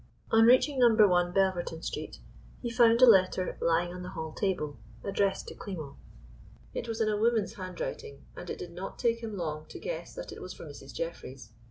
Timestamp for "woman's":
7.17-7.53